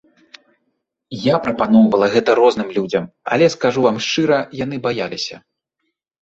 [1.23, 3.05] Я прапаноўвала гэта розным людзям,
[3.37, 5.35] але, скажу вам шчыра, яны баяліся.